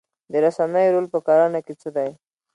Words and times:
د 0.31 0.33
رسنیو 0.43 0.93
رول 0.93 1.05
په 1.13 1.19
کرنه 1.25 1.59
کې 1.65 1.73
څه 1.81 1.89
دی؟ 1.95 2.09